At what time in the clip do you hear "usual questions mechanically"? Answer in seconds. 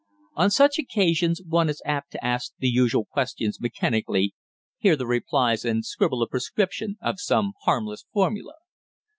2.71-4.33